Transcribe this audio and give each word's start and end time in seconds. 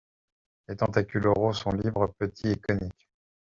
Les 0.67 0.77
tentacules 0.77 1.27
oraux 1.27 1.53
sont 1.53 1.69
libres, 1.69 2.11
petits 2.17 2.47
et 2.49 2.55
coniques. 2.57 3.07